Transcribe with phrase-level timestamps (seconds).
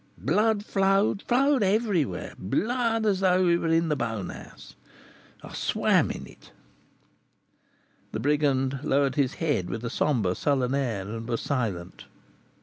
[0.17, 4.75] Blood flowed, flowed everywhere, blood, as though we were in the bone house,
[5.43, 6.51] I swam in it"
[8.11, 12.05] The brigand lowered his head with a sombre, sullen air, and was silent.